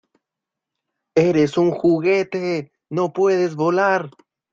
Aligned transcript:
¡Eres 1.15 1.59
un 1.59 1.69
juguete!¡ 1.69 2.71
no 2.89 3.13
puedes 3.13 3.53
volar! 3.55 4.09